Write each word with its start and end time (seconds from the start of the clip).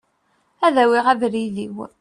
Ad 0.65 0.75
awiɣ 0.83 1.05
abrid-iw. 1.09 1.77